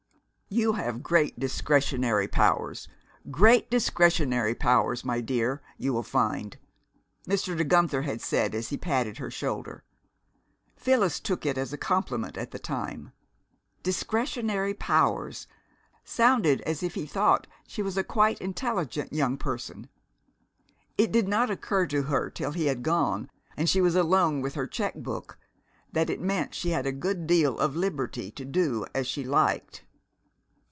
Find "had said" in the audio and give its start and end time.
8.01-8.53